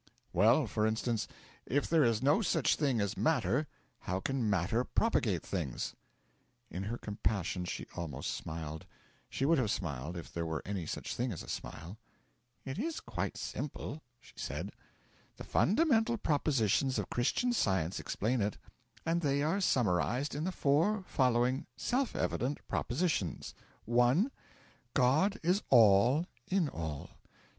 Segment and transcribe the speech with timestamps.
[0.33, 1.27] 'Well, for instance:
[1.67, 3.67] if there is no such thing as matter,
[3.99, 5.93] how can matter propagate things?'
[6.71, 8.87] In her compassion she almost smiled.
[9.29, 11.99] She would have smiled if there were any such thing as a smile.
[12.65, 14.71] 'It is quite simple,' she said;
[15.37, 18.57] 'the fundamental propositions of Christian Science explain it,
[19.05, 23.53] and they are summarised in the four following self evident propositions:
[23.85, 24.31] 1.
[24.95, 27.05] God is All in all.
[27.07, 27.13] 2.